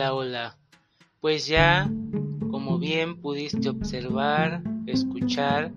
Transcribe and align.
Hola, 0.00 0.14
hola. 0.14 0.58
Pues 1.20 1.46
ya, 1.46 1.92
como 2.50 2.78
bien 2.78 3.20
pudiste 3.20 3.68
observar, 3.68 4.62
escuchar, 4.86 5.74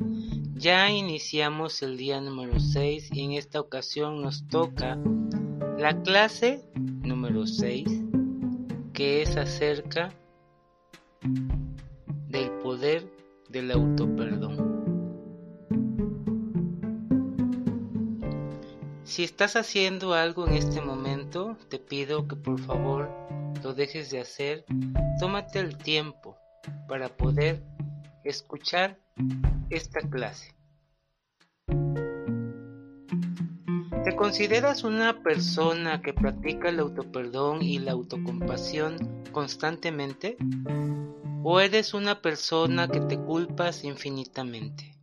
ya 0.55 0.89
iniciamos 0.89 1.81
el 1.84 1.97
día 1.97 2.21
número 2.21 2.57
6 2.57 3.09
y 3.11 3.25
en 3.25 3.33
esta 3.33 3.59
ocasión 3.59 4.21
nos 4.21 4.47
toca 4.47 4.97
la 5.78 6.01
clase 6.04 6.64
número 6.73 7.46
6 7.46 7.86
que 8.93 9.23
es 9.23 9.36
acerca 9.36 10.14
del 12.29 12.50
poder 12.64 13.05
del 13.50 13.71
autoperdón. 13.71 14.72
Si 19.13 19.23
estás 19.23 19.55
haciendo 19.55 20.15
algo 20.15 20.47
en 20.47 20.55
este 20.55 20.81
momento, 20.81 21.55
te 21.69 21.77
pido 21.77 22.27
que 22.27 22.35
por 22.35 22.59
favor 22.59 23.11
lo 23.61 23.75
dejes 23.75 24.09
de 24.09 24.19
hacer. 24.19 24.65
Tómate 25.19 25.59
el 25.59 25.77
tiempo 25.77 26.36
para 26.87 27.09
poder 27.09 27.61
escuchar 28.23 28.97
esta 29.69 29.99
clase. 29.99 30.55
¿Te 34.03 34.16
consideras 34.16 34.83
una 34.83 35.22
persona 35.22 36.02
que 36.02 36.16
practica 36.16 36.69
el 36.69 36.80
autoperdón 36.80 37.61
y 37.61 37.77
la 37.77 37.91
autocompasión 37.91 38.97
constantemente? 39.31 40.38
¿O 41.44 41.59
eres 41.59 41.94
una 41.94 42.19
persona 42.19 42.88
que 42.88 43.02
te 43.02 43.19
culpas 43.19 43.83
infinitamente? 43.83 44.97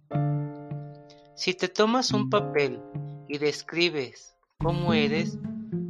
Si 1.36 1.54
te 1.54 1.68
tomas 1.68 2.10
un 2.10 2.28
papel 2.28 2.82
y 3.30 3.38
describes 3.38 4.34
cómo 4.58 4.92
eres, 4.92 5.38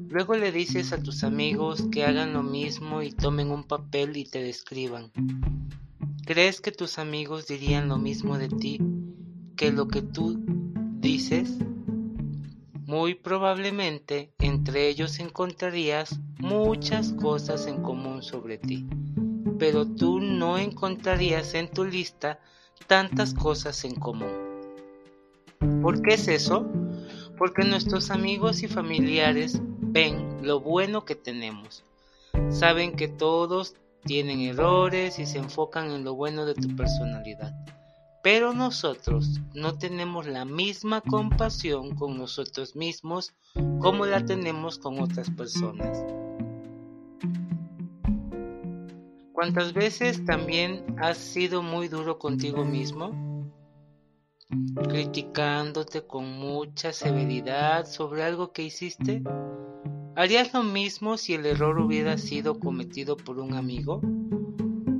luego 0.09 0.35
le 0.35 0.53
dices 0.53 0.93
a 0.93 1.03
tus 1.03 1.25
amigos 1.25 1.87
que 1.91 2.05
hagan 2.05 2.35
lo 2.35 2.43
mismo 2.43 3.01
y 3.01 3.13
tomen 3.13 3.51
un 3.51 3.65
papel 3.65 4.19
y 4.19 4.27
te 4.27 4.43
describan. 4.43 5.11
¿Crees 6.27 6.61
que 6.61 6.71
tus 6.71 6.99
amigos 6.99 7.47
dirían 7.47 7.89
lo 7.89 7.97
mismo 7.97 8.37
de 8.37 8.51
ti 8.51 8.79
que 9.57 9.73
lo 9.73 9.89
que 9.89 10.03
tú 10.03 10.39
dices? 11.01 11.57
Muy 12.85 13.15
probablemente 13.15 14.35
entre 14.39 14.89
ellos 14.89 15.19
encontrarías 15.19 16.21
muchas 16.41 17.15
cosas 17.15 17.67
en 17.67 17.81
común 17.81 18.23
sobre 18.23 18.59
ti, 18.59 18.87
pero 19.59 19.87
tú 19.87 20.21
no 20.21 20.59
encontrarías 20.59 21.55
en 21.55 21.71
tu 21.71 21.87
lista 21.87 22.39
tantas 22.87 23.33
cosas 23.33 23.83
en 23.87 23.95
común. 23.95 24.51
¿Por 25.81 26.03
qué 26.03 26.15
es 26.15 26.29
eso? 26.29 26.71
Porque 27.41 27.65
nuestros 27.65 28.11
amigos 28.11 28.63
y 28.63 28.69
familiares 28.69 29.63
ven 29.63 30.47
lo 30.47 30.61
bueno 30.61 31.07
que 31.07 31.15
tenemos. 31.15 31.83
Saben 32.51 32.95
que 32.95 33.09
todos 33.09 33.77
tienen 34.05 34.43
errores 34.43 35.19
y 35.19 35.25
se 35.25 35.39
enfocan 35.39 35.91
en 35.91 36.05
lo 36.05 36.15
bueno 36.15 36.45
de 36.45 36.53
tu 36.53 36.77
personalidad. 36.77 37.55
Pero 38.23 38.53
nosotros 38.53 39.41
no 39.55 39.79
tenemos 39.79 40.27
la 40.27 40.45
misma 40.45 41.01
compasión 41.01 41.95
con 41.95 42.19
nosotros 42.19 42.77
mismos 42.77 43.33
como 43.81 44.05
la 44.05 44.23
tenemos 44.23 44.77
con 44.77 45.01
otras 45.01 45.31
personas. 45.31 46.05
¿Cuántas 49.33 49.73
veces 49.73 50.27
también 50.27 50.85
has 50.99 51.17
sido 51.17 51.63
muy 51.63 51.89
duro 51.89 52.19
contigo 52.19 52.67
mismo? 52.67 53.30
Criticándote 54.89 56.07
con 56.07 56.39
mucha 56.39 56.93
severidad 56.93 57.87
sobre 57.87 58.23
algo 58.25 58.53
que 58.53 58.63
hiciste? 58.63 59.23
¿Harías 60.17 60.53
lo 60.53 60.63
mismo 60.63 61.17
si 61.17 61.35
el 61.35 61.47
error 61.47 61.79
hubiera 61.79 62.19
sido 62.19 62.59
cometido 62.59 63.17
por 63.17 63.39
un 63.39 63.55
amigo? 63.55 64.01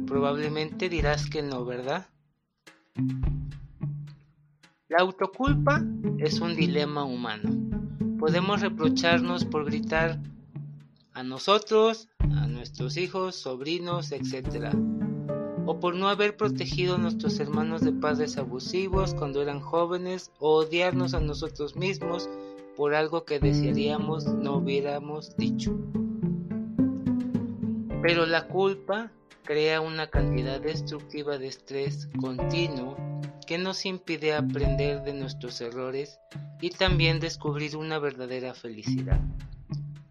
Probablemente 0.07 0.89
dirás 0.89 1.29
que 1.29 1.43
no, 1.43 1.65
¿verdad? 1.65 2.07
La 4.89 4.99
autoculpa 4.99 5.83
es 6.19 6.41
un 6.41 6.55
dilema 6.55 7.05
humano. 7.05 7.51
Podemos 8.19 8.61
reprocharnos 8.61 9.45
por 9.45 9.65
gritar 9.65 10.21
a 11.13 11.23
nosotros, 11.23 12.09
a 12.19 12.47
nuestros 12.47 12.97
hijos, 12.97 13.37
sobrinos, 13.37 14.13
etc 14.13 14.75
o 15.71 15.79
por 15.79 15.95
no 15.95 16.09
haber 16.09 16.37
protegido 16.37 16.97
a 16.97 16.99
nuestros 16.99 17.39
hermanos 17.39 17.83
de 17.83 17.93
padres 17.93 18.37
abusivos 18.39 19.15
cuando 19.15 19.41
eran 19.41 19.61
jóvenes, 19.61 20.33
o 20.41 20.57
odiarnos 20.57 21.15
a 21.15 21.21
nosotros 21.21 21.77
mismos 21.77 22.29
por 22.77 22.93
algo 22.93 23.25
que 23.25 23.39
desearíamos 23.39 24.27
no 24.27 24.57
hubiéramos 24.57 25.37
dicho. 25.37 25.79
Pero 28.03 28.27
la 28.27 28.49
culpa 28.49 29.13
crea 29.45 29.81
una 29.81 30.11
cantidad 30.11 30.61
destructiva 30.61 31.39
de 31.39 31.47
estrés 31.47 32.09
continuo 32.21 32.97
que 33.47 33.57
nos 33.57 33.87
impide 33.87 34.35
aprender 34.35 35.05
de 35.05 35.13
nuestros 35.15 35.61
errores 35.61 36.19
y 36.61 36.71
también 36.71 37.21
descubrir 37.21 37.77
una 37.77 38.01
verdadera 38.01 38.55
felicidad. 38.55 39.21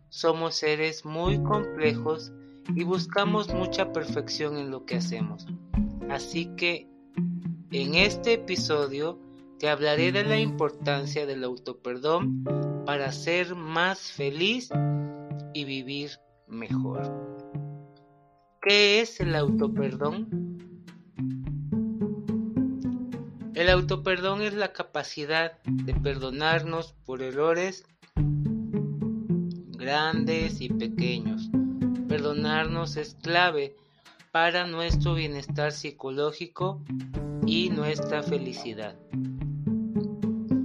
Somos 0.08 0.56
seres 0.56 1.04
muy 1.04 1.44
complejos 1.44 2.32
y 2.76 2.84
buscamos 2.84 3.54
mucha 3.54 3.92
perfección 3.92 4.58
en 4.58 4.72
lo 4.72 4.86
que 4.86 4.96
hacemos. 4.96 5.46
Así 6.10 6.54
que 6.56 6.88
en 7.72 7.96
este 7.96 8.34
episodio 8.34 9.20
te 9.60 9.70
hablaré 9.70 10.12
de 10.12 10.24
la 10.24 10.40
importancia 10.40 11.26
del 11.26 11.44
autoperdón 11.44 12.44
para 12.86 13.12
ser 13.12 13.56
más 13.56 14.12
feliz 14.12 14.70
y 15.54 15.66
vivir 15.66 16.12
mejor. 16.48 17.38
¿Qué 18.62 19.02
es 19.02 19.20
el 19.20 19.36
autoperdón? 19.36 20.58
El 23.54 23.70
autoperdón 23.70 24.42
es 24.42 24.54
la 24.54 24.72
capacidad 24.72 25.62
de 25.66 25.94
perdonarnos 25.94 26.94
por 27.06 27.22
errores 27.22 27.86
grandes 29.78 30.62
y 30.62 30.70
pequeños 30.70 31.50
Es 32.60 33.16
clave 33.16 33.74
para 34.34 34.68
nuestro 34.68 35.14
bienestar 35.14 35.72
psicológico 35.72 36.82
y 37.46 37.70
nuestra 37.70 38.22
felicidad. 38.22 38.98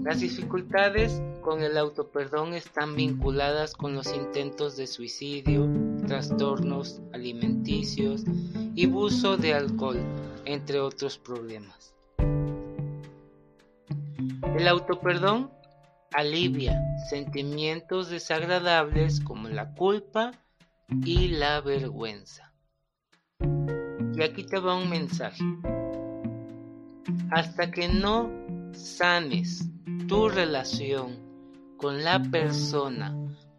Las 0.03 0.19
dificultades 0.19 1.23
con 1.41 1.63
el 1.63 1.79
autoperdón 1.79 2.55
están 2.55 2.97
vinculadas 2.97 3.75
con 3.75 3.95
los 3.95 4.13
intentos 4.13 4.77
de 4.77 4.89
suicidio, 4.89 5.71
trastornos 6.05 7.01
alimenticios 7.13 8.25
y 8.75 8.87
abuso 8.87 9.37
de 9.37 9.55
alcohol, 9.55 10.01
entre 10.47 10.81
otros 10.81 11.17
problemas. 11.17 11.95
El 14.57 14.67
autoperdón 14.67 15.49
alivia 16.13 16.77
sentimientos 17.09 18.11
desagradables 18.11 19.21
como 19.21 19.49
la 19.49 19.73
culpa 19.75 20.33
y 20.89 21.29
la 21.29 21.61
vergüenza. 21.61 22.53
Y 23.41 24.23
aquí 24.23 24.45
te 24.45 24.59
va 24.59 24.77
un 24.77 24.89
mensaje. 24.89 25.45
Hasta 27.31 27.71
que 27.71 27.89
no 27.89 28.31
sanes 28.73 29.69
tu 30.09 30.29
relación 30.29 31.19
con 31.77 32.05
la 32.05 32.23
persona 32.23 33.15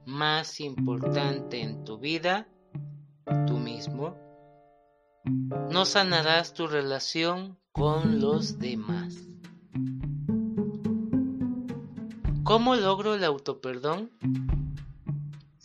más 0.05 0.59
importante 0.59 1.61
en 1.61 1.83
tu 1.83 1.97
vida, 1.97 2.47
tú 3.47 3.57
mismo, 3.57 4.15
no 5.25 5.85
sanarás 5.85 6.53
tu 6.53 6.67
relación 6.67 7.57
con 7.71 8.21
los 8.21 8.59
demás. 8.59 9.15
¿Cómo 12.43 12.75
logro 12.75 13.15
el 13.15 13.23
autoperdón? 13.23 14.11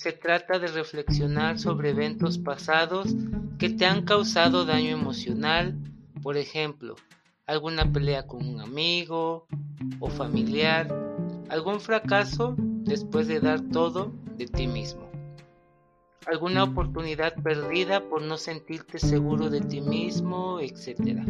Se 0.01 0.13
trata 0.13 0.59
de 0.59 0.69
reflexionar 0.69 1.59
sobre 1.59 1.91
eventos 1.91 2.39
pasados 2.39 3.15
que 3.59 3.69
te 3.69 3.85
han 3.85 4.07
causado 4.07 4.65
daño 4.65 4.93
emocional, 4.93 5.77
por 6.23 6.39
ejemplo, 6.39 6.97
alguna 7.47 7.85
pelea 7.93 8.27
con 8.27 8.49
un 8.49 8.63
amigo 8.63 9.47
o 9.99 10.09
familiar, 10.09 10.89
algún 11.51 11.81
fracaso 11.81 12.55
después 12.57 13.29
de 13.29 13.41
dar 13.41 13.61
todo 13.61 14.11
de 14.39 14.47
ti 14.47 14.67
mismo, 14.67 15.07
alguna 16.27 16.65
oportunidad 16.65 17.35
perdida 17.43 18.01
por 18.09 18.23
no 18.23 18.39
sentirte 18.39 18.99
seguro 18.99 19.51
de 19.51 19.61
ti 19.61 19.83
mismo, 19.83 20.61
etc. 20.61 21.21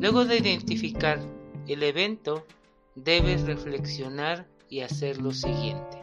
Luego 0.00 0.24
de 0.24 0.38
identificar 0.38 1.20
el 1.68 1.82
evento, 1.82 2.46
debes 2.94 3.42
reflexionar 3.42 4.46
y 4.70 4.80
hacer 4.80 5.20
lo 5.20 5.30
siguiente. 5.30 5.98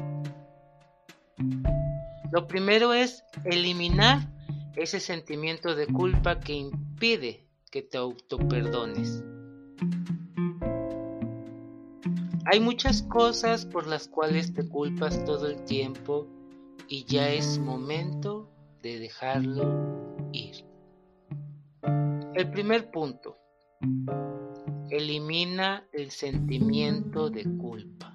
Lo 2.31 2.47
primero 2.47 2.93
es 2.93 3.23
eliminar 3.45 4.29
ese 4.75 4.99
sentimiento 4.99 5.75
de 5.75 5.87
culpa 5.87 6.39
que 6.39 6.53
impide 6.53 7.45
que 7.69 7.81
te 7.81 7.97
autoperdones. 7.97 9.23
Hay 12.45 12.59
muchas 12.59 13.03
cosas 13.03 13.65
por 13.65 13.87
las 13.87 14.07
cuales 14.07 14.53
te 14.53 14.67
culpas 14.67 15.23
todo 15.25 15.47
el 15.47 15.63
tiempo 15.63 16.27
y 16.87 17.05
ya 17.05 17.29
es 17.29 17.59
momento 17.59 18.49
de 18.81 18.99
dejarlo 18.99 20.17
ir. 20.33 20.65
El 22.33 22.49
primer 22.49 22.89
punto. 22.91 23.37
Elimina 24.89 25.87
el 25.93 26.11
sentimiento 26.11 27.29
de 27.29 27.43
culpa. 27.43 28.10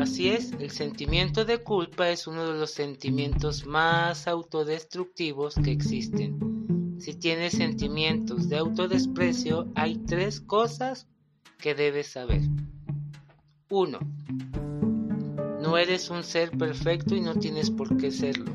Así 0.00 0.28
es, 0.28 0.52
el 0.60 0.70
sentimiento 0.70 1.44
de 1.44 1.58
culpa 1.58 2.08
es 2.08 2.28
uno 2.28 2.46
de 2.46 2.56
los 2.56 2.70
sentimientos 2.70 3.66
más 3.66 4.28
autodestructivos 4.28 5.56
que 5.56 5.72
existen. 5.72 6.96
Si 7.00 7.14
tienes 7.14 7.54
sentimientos 7.54 8.48
de 8.48 8.58
autodesprecio, 8.58 9.66
hay 9.74 9.98
tres 9.98 10.40
cosas 10.40 11.08
que 11.58 11.74
debes 11.74 12.12
saber. 12.12 12.42
1. 13.70 13.98
No 15.60 15.76
eres 15.76 16.10
un 16.10 16.22
ser 16.22 16.52
perfecto 16.52 17.16
y 17.16 17.20
no 17.20 17.34
tienes 17.34 17.68
por 17.68 17.96
qué 17.96 18.12
serlo. 18.12 18.52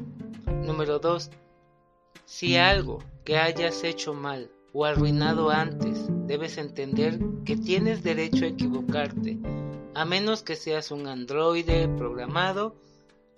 Número 0.66 1.00
2. 1.00 1.30
Si 2.24 2.56
algo 2.56 3.00
que 3.26 3.38
hayas 3.38 3.84
hecho 3.84 4.14
mal 4.14 4.50
o 4.72 4.86
arruinado 4.86 5.50
antes, 5.50 6.06
debes 6.26 6.58
entender 6.58 7.20
que 7.44 7.58
tienes 7.58 8.02
derecho 8.02 8.46
a 8.46 8.48
equivocarte, 8.48 9.38
a 9.96 10.06
menos 10.06 10.44
que 10.44 10.56
seas 10.56 10.92
un 10.92 11.08
androide 11.08 11.88
programado 11.88 12.76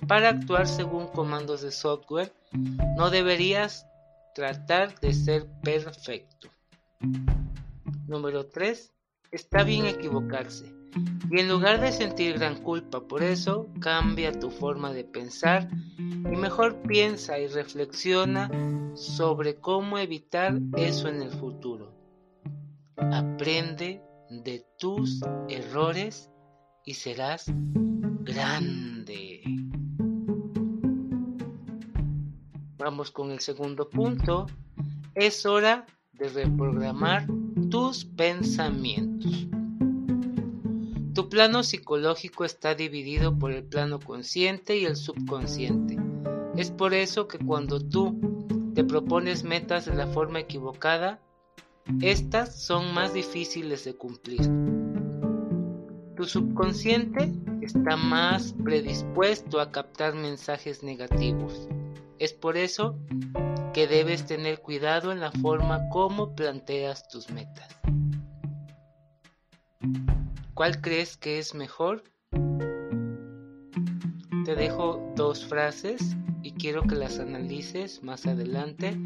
para 0.07 0.29
actuar 0.29 0.67
según 0.67 1.07
comandos 1.07 1.61
de 1.61 1.71
software, 1.71 2.33
no 2.97 3.09
deberías 3.09 3.85
tratar 4.33 4.99
de 4.99 5.13
ser 5.13 5.47
perfecto. 5.63 6.49
Número 8.07 8.45
3. 8.45 8.93
Está 9.31 9.63
bien 9.63 9.85
equivocarse. 9.85 10.71
Y 11.29 11.39
en 11.39 11.49
lugar 11.49 11.81
de 11.81 11.91
sentir 11.91 12.37
gran 12.37 12.61
culpa 12.61 13.01
por 13.01 13.23
eso, 13.23 13.67
cambia 13.79 14.31
tu 14.31 14.49
forma 14.49 14.93
de 14.93 15.03
pensar 15.03 15.69
y 15.97 16.35
mejor 16.37 16.81
piensa 16.83 17.39
y 17.39 17.47
reflexiona 17.47 18.49
sobre 18.95 19.55
cómo 19.55 19.97
evitar 19.97 20.57
eso 20.77 21.09
en 21.09 21.21
el 21.21 21.31
futuro. 21.31 21.93
Aprende 22.97 24.01
de 24.29 24.65
tus 24.77 25.21
errores 25.49 26.29
y 26.85 26.93
serás 26.93 27.45
grande. 28.21 29.41
Vamos 32.77 33.09
con 33.11 33.31
el 33.31 33.39
segundo 33.39 33.89
punto. 33.89 34.45
Es 35.15 35.45
hora 35.45 35.87
de 36.13 36.29
reprogramar 36.29 37.25
tus 37.71 38.05
pensamientos. 38.05 39.47
Tu 41.15 41.29
plano 41.29 41.63
psicológico 41.63 42.45
está 42.45 42.75
dividido 42.75 43.37
por 43.39 43.51
el 43.51 43.63
plano 43.63 43.99
consciente 43.99 44.77
y 44.77 44.85
el 44.85 44.95
subconsciente. 44.95 45.97
Es 46.55 46.69
por 46.69 46.93
eso 46.93 47.27
que 47.27 47.39
cuando 47.39 47.79
tú 47.79 48.71
te 48.75 48.83
propones 48.83 49.43
metas 49.43 49.85
de 49.85 49.95
la 49.95 50.07
forma 50.07 50.41
equivocada, 50.41 51.19
estas 52.01 52.61
son 52.61 52.93
más 52.93 53.13
difíciles 53.13 53.85
de 53.85 53.95
cumplir. 53.95 54.41
Tu 56.15 56.23
subconsciente 56.23 57.33
está 57.61 57.97
más 57.97 58.53
predispuesto 58.63 59.59
a 59.59 59.71
captar 59.71 60.15
mensajes 60.15 60.81
negativos. 60.81 61.67
Es 62.19 62.31
por 62.31 62.55
eso 62.55 62.97
que 63.73 63.85
debes 63.87 64.25
tener 64.25 64.61
cuidado 64.61 65.11
en 65.11 65.19
la 65.19 65.33
forma 65.33 65.89
como 65.89 66.33
planteas 66.33 67.09
tus 67.09 67.29
metas. 67.29 67.67
¿Cuál 70.53 70.79
crees 70.79 71.17
que 71.17 71.37
es 71.37 71.53
mejor? 71.53 72.03
Te 74.45 74.55
dejo 74.55 75.11
dos 75.17 75.45
frases 75.45 76.15
y 76.41 76.53
quiero 76.53 76.83
que 76.83 76.95
las 76.95 77.19
analices 77.19 78.03
más 78.03 78.25
adelante. 78.25 78.97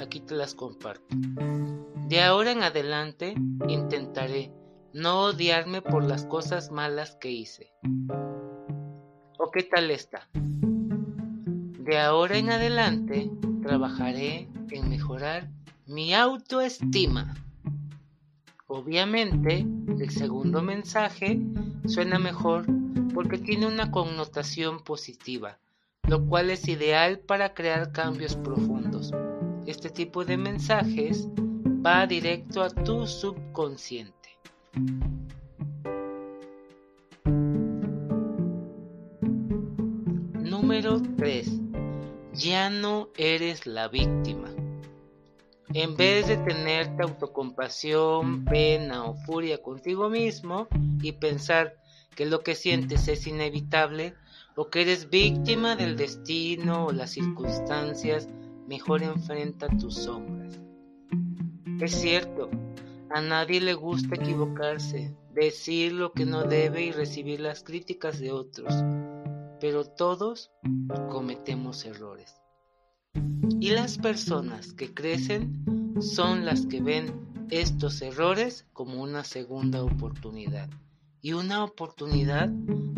Aquí 0.00 0.20
te 0.20 0.36
las 0.36 0.54
comparto. 0.54 1.16
De 2.06 2.22
ahora 2.22 2.52
en 2.52 2.62
adelante 2.62 3.34
intentaré 3.66 4.52
no 4.94 5.22
odiarme 5.22 5.80
por 5.80 6.04
las 6.04 6.26
cosas 6.26 6.70
malas 6.70 7.16
que 7.16 7.30
hice. 7.30 7.72
¿O 9.38 9.50
qué 9.50 9.62
tal 9.62 9.90
está? 9.90 10.28
De 10.34 11.98
ahora 11.98 12.36
en 12.36 12.50
adelante 12.50 13.30
trabajaré 13.62 14.48
en 14.70 14.88
mejorar 14.88 15.48
mi 15.86 16.14
autoestima. 16.14 17.34
Obviamente, 18.66 19.66
el 19.98 20.10
segundo 20.10 20.62
mensaje 20.62 21.40
suena 21.86 22.18
mejor 22.18 22.66
porque 23.14 23.38
tiene 23.38 23.66
una 23.66 23.90
connotación 23.90 24.82
positiva, 24.82 25.58
lo 26.08 26.26
cual 26.26 26.50
es 26.50 26.68
ideal 26.68 27.18
para 27.18 27.54
crear 27.54 27.92
cambios 27.92 28.36
profundos. 28.36 29.12
Este 29.66 29.90
tipo 29.90 30.24
de 30.24 30.36
mensajes 30.36 31.28
va 31.84 32.06
directo 32.06 32.62
a 32.62 32.70
tu 32.70 33.06
subconsciente. 33.06 34.21
Número 40.40 41.02
3. 41.18 41.60
Ya 42.32 42.70
no 42.70 43.10
eres 43.18 43.66
la 43.66 43.88
víctima. 43.88 44.48
En 45.74 45.94
vez 45.94 46.26
de 46.26 46.38
tenerte 46.38 47.02
autocompasión, 47.02 48.46
pena 48.46 49.04
o 49.04 49.14
furia 49.14 49.60
contigo 49.60 50.08
mismo 50.08 50.68
y 51.02 51.12
pensar 51.12 51.76
que 52.16 52.24
lo 52.24 52.40
que 52.40 52.54
sientes 52.54 53.08
es 53.08 53.26
inevitable 53.26 54.14
o 54.56 54.70
que 54.70 54.80
eres 54.80 55.10
víctima 55.10 55.76
del 55.76 55.98
destino 55.98 56.86
o 56.86 56.92
las 56.92 57.10
circunstancias, 57.10 58.26
mejor 58.66 59.02
enfrenta 59.02 59.68
tus 59.68 59.96
sombras. 59.96 60.58
Es 61.78 61.92
cierto, 61.92 62.48
a 63.14 63.20
nadie 63.20 63.60
le 63.60 63.74
gusta 63.74 64.14
equivocarse, 64.14 65.14
decir 65.34 65.92
lo 65.92 66.12
que 66.12 66.24
no 66.24 66.44
debe 66.44 66.82
y 66.82 66.92
recibir 66.92 67.40
las 67.40 67.62
críticas 67.62 68.18
de 68.18 68.32
otros, 68.32 68.74
pero 69.60 69.84
todos 69.84 70.50
cometemos 71.10 71.84
errores. 71.84 72.40
Y 73.60 73.70
las 73.70 73.98
personas 73.98 74.72
que 74.72 74.94
crecen 74.94 75.94
son 76.00 76.46
las 76.46 76.66
que 76.66 76.80
ven 76.80 77.46
estos 77.50 78.00
errores 78.00 78.66
como 78.72 79.02
una 79.02 79.24
segunda 79.24 79.82
oportunidad 79.82 80.70
y 81.20 81.34
una 81.34 81.64
oportunidad 81.64 82.50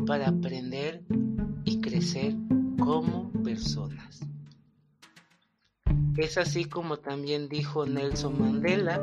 para 0.07 0.29
aprender 0.29 1.03
y 1.65 1.81
crecer 1.81 2.37
como 2.79 3.33
personas. 3.43 4.21
Es 6.17 6.39
así 6.39 6.67
como 6.67 6.99
también 6.99 7.49
dijo 7.49 7.85
Nelson 7.85 8.41
Mandela, 8.41 9.03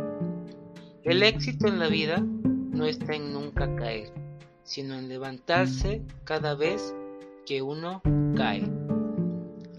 el 1.04 1.24
éxito 1.24 1.68
en 1.68 1.80
la 1.80 1.88
vida 1.88 2.20
no 2.20 2.86
está 2.86 3.14
en 3.14 3.34
nunca 3.34 3.76
caer, 3.76 4.14
sino 4.64 4.96
en 4.96 5.10
levantarse 5.10 6.04
cada 6.24 6.56
vez 6.56 6.96
que 7.46 7.62
uno 7.62 8.02
cae. 8.36 8.64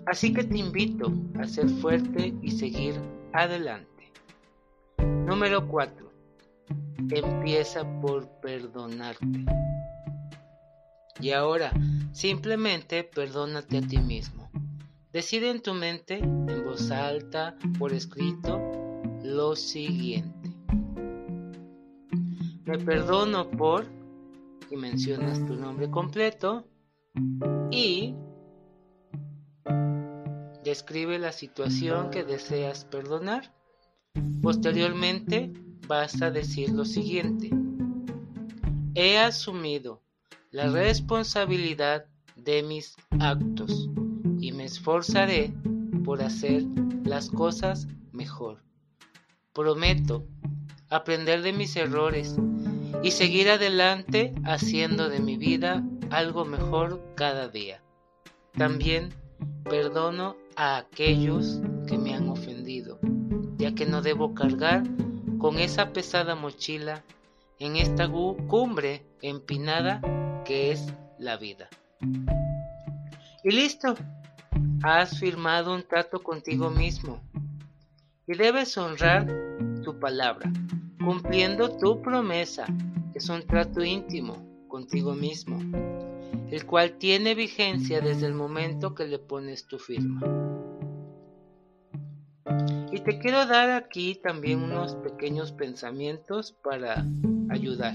Así 0.07 0.33
que 0.33 0.43
te 0.43 0.59
invito 0.59 1.13
a 1.39 1.47
ser 1.47 1.69
fuerte 1.69 2.35
y 2.43 2.51
seguir 2.51 2.95
adelante. 3.33 4.13
Número 4.99 5.67
4. 5.69 6.11
Empieza 7.11 7.85
por 8.01 8.29
perdonarte. 8.41 9.45
Y 11.21 11.31
ahora, 11.31 11.73
simplemente 12.13 13.05
perdónate 13.05 13.79
a 13.79 13.83
ti 13.83 13.99
mismo. 13.99 14.51
Decide 15.13 15.51
en 15.51 15.63
tu 15.63 15.75
mente, 15.75 16.19
en 16.19 16.65
voz 16.65 16.91
alta, 16.91 17.55
por 17.79 17.93
escrito, 17.93 18.61
lo 19.23 19.55
siguiente. 19.55 20.52
Me 22.73 22.79
perdono 22.79 23.51
por, 23.51 23.85
y 24.71 24.77
mencionas 24.79 25.45
tu 25.47 25.57
nombre 25.57 25.91
completo, 25.91 26.65
y 27.71 28.15
Describe 30.65 31.19
la 31.19 31.33
situación 31.33 32.11
que 32.11 32.25
deseas 32.25 32.87
perdonar. 32.87 33.55
Posteriormente 34.41 35.53
vas 35.87 36.23
a 36.23 36.31
decir 36.31 36.71
lo 36.71 36.87
siguiente. 36.87 37.51
He 38.95 39.19
asumido 39.19 40.01
la 40.51 40.71
responsabilidad 40.71 42.07
de 42.37 42.63
mis 42.63 42.97
actos 43.21 43.91
y 44.41 44.53
me 44.53 44.65
esforzaré 44.65 45.53
por 46.07 46.23
hacer 46.23 46.63
las 47.05 47.29
cosas 47.29 47.87
mejor. 48.13 48.63
Prometo 49.53 50.27
aprender 50.89 51.43
de 51.43 51.53
mis 51.53 51.77
errores 51.77 52.37
y 53.03 53.11
seguir 53.11 53.51
adelante 53.51 54.35
haciendo 54.45 55.09
de 55.09 55.21
mi 55.21 55.37
vida 55.37 55.83
algo 56.11 56.45
mejor 56.45 57.01
cada 57.15 57.49
día. 57.49 57.83
También 58.53 59.15
perdono 59.65 60.37
a 60.57 60.77
aquellos 60.77 61.61
que 61.87 61.99
me 61.99 62.15
han 62.15 62.29
ofendido, 62.29 62.99
ya 63.57 63.75
que 63.75 63.87
no 63.87 64.03
debo 64.03 64.35
cargar 64.35 64.85
con 65.39 65.59
esa 65.59 65.93
pesada 65.93 66.35
mochila 66.35 67.03
en 67.59 67.77
esta 67.77 68.09
cumbre 68.09 69.05
empinada 69.21 70.01
que 70.45 70.73
es 70.73 70.93
la 71.19 71.37
vida. 71.37 71.69
Y 73.45 73.51
listo, 73.51 73.95
has 74.83 75.19
firmado 75.19 75.75
un 75.75 75.83
trato 75.83 76.23
contigo 76.23 76.71
mismo 76.71 77.21
y 78.27 78.35
debes 78.35 78.77
honrar 78.77 79.27
tu 79.83 79.99
palabra, 79.99 80.53
cumpliendo 81.05 81.77
tu 81.77 82.01
promesa. 82.01 82.67
Es 83.15 83.29
un 83.29 83.47
trato 83.47 83.83
íntimo 83.83 84.67
contigo 84.69 85.15
mismo, 85.15 85.59
el 86.51 86.65
cual 86.65 86.97
tiene 86.99 87.35
vigencia 87.35 88.01
desde 88.01 88.27
el 88.27 88.35
momento 88.35 88.95
que 88.95 89.07
le 89.07 89.19
pones 89.19 89.67
tu 89.67 89.79
firma. 89.79 90.21
Y 92.91 93.01
te 93.01 93.19
quiero 93.19 93.47
dar 93.47 93.71
aquí 93.71 94.15
también 94.23 94.63
unos 94.63 94.95
pequeños 94.97 95.53
pensamientos 95.53 96.53
para 96.63 97.05
ayudar. 97.49 97.95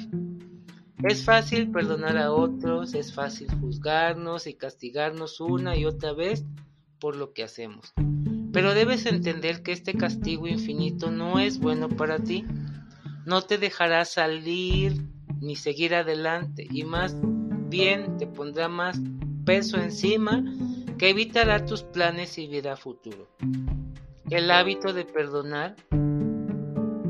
Es 1.03 1.23
fácil 1.23 1.69
perdonar 1.69 2.17
a 2.17 2.31
otros, 2.31 2.95
es 2.95 3.13
fácil 3.13 3.47
juzgarnos 3.59 4.47
y 4.47 4.55
castigarnos 4.55 5.39
una 5.39 5.77
y 5.77 5.85
otra 5.85 6.13
vez 6.13 6.43
por 6.99 7.15
lo 7.15 7.33
que 7.33 7.43
hacemos. 7.43 7.93
Pero 8.51 8.73
debes 8.73 9.05
entender 9.05 9.61
que 9.61 9.71
este 9.71 9.93
castigo 9.93 10.47
infinito 10.47 11.11
no 11.11 11.39
es 11.39 11.59
bueno 11.59 11.89
para 11.89 12.17
ti. 12.17 12.43
No 13.27 13.41
te 13.41 13.57
dejará 13.57 14.05
salir 14.05 15.01
ni 15.41 15.57
seguir 15.57 15.93
adelante 15.93 16.65
y 16.71 16.85
más 16.85 17.13
bien 17.67 18.15
te 18.15 18.25
pondrá 18.25 18.69
más 18.69 19.01
peso 19.43 19.75
encima 19.75 20.45
que 20.97 21.09
evitará 21.09 21.65
tus 21.65 21.83
planes 21.83 22.37
y 22.37 22.47
vida 22.47 22.77
futuro. 22.77 23.27
El 24.29 24.49
hábito 24.49 24.93
de 24.93 25.03
perdonar 25.03 25.75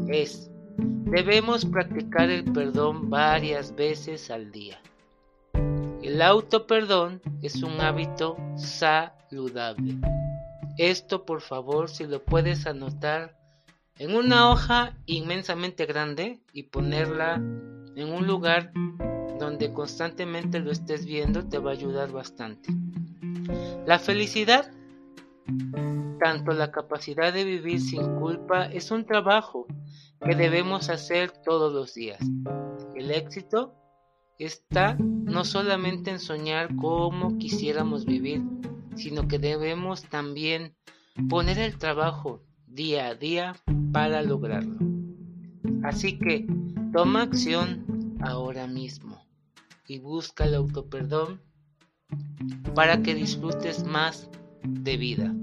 es, 0.08 0.50
debemos 0.78 1.66
practicar 1.66 2.32
el 2.32 2.46
perdón 2.52 3.12
varias 3.12 3.76
veces 3.76 4.32
al 4.32 4.52
día. 4.52 4.82
El 6.02 6.20
auto-perdón 6.24 7.22
es 7.44 7.62
un 7.62 7.80
hábito 7.80 8.38
saludable. 8.56 9.98
Esto 10.80 11.26
por 11.26 11.42
favor 11.42 11.90
si 11.90 12.08
lo 12.08 12.24
puedes 12.24 12.66
anotar 12.66 13.37
en 14.00 14.16
una 14.16 14.52
hoja 14.52 14.96
inmensamente 15.06 15.86
grande 15.86 16.40
y 16.54 16.64
ponerla 16.64 17.36
en 17.36 18.14
un 18.14 18.28
lugar 18.28 18.72
donde 19.40 19.74
constantemente 19.74 20.60
lo 20.60 20.72
estés 20.72 21.06
viendo 21.06 21.48
te 21.48 21.58
va 21.58 21.72
a 21.72 21.74
ayudar 21.74 22.12
bastante. 22.12 22.70
La 23.86 24.00
felicidad, 24.00 24.72
tanto 26.20 26.52
la 26.52 26.72
capacidad 26.72 27.34
de 27.34 27.44
vivir 27.44 27.82
sin 27.82 28.20
culpa, 28.20 28.66
es 28.66 28.92
un 28.92 29.06
trabajo 29.06 29.66
que 30.24 30.36
debemos 30.36 30.90
hacer 30.90 31.32
todos 31.32 31.74
los 31.74 31.94
días. 31.94 32.20
El 32.96 33.12
éxito 33.12 33.74
está 34.38 34.96
no 35.00 35.44
solamente 35.44 36.12
en 36.12 36.20
soñar 36.20 36.76
como 36.76 37.38
quisiéramos 37.38 38.06
vivir, 38.06 38.44
sino 38.96 39.28
que 39.28 39.40
debemos 39.40 40.04
también 40.04 40.76
poner 41.30 41.58
el 41.60 41.78
trabajo 41.78 42.44
día 42.68 43.08
a 43.08 43.16
día 43.16 43.56
para 43.92 44.22
lograrlo. 44.22 44.78
Así 45.84 46.18
que 46.18 46.46
toma 46.94 47.24
acción 47.24 47.86
ahora 48.22 48.68
mismo 48.68 49.18
y 49.88 50.00
busca 50.00 50.46
el 50.46 50.56
autoperdón 50.56 51.42
para 52.76 53.02
que 53.02 53.16
disfrutes 53.16 53.84
más 53.86 54.30
de 54.64 54.98
vida. 54.98 55.36